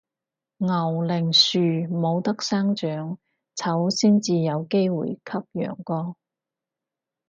[0.57, 3.19] 牛令樹冇得生長，
[3.53, 6.15] 草先至有機會吸陽光